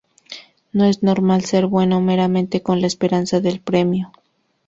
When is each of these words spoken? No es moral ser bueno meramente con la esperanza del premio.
No 0.73 0.85
es 0.85 1.03
moral 1.03 1.43
ser 1.45 1.67
bueno 1.67 2.01
meramente 2.01 2.63
con 2.63 2.81
la 2.81 2.87
esperanza 2.87 3.39
del 3.39 3.59
premio. 3.61 4.11